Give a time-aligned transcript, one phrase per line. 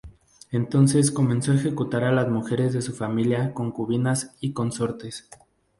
[0.51, 5.29] Entonces, comenzó a ejecutar a las mujeres de su familia, concubinas y consortes.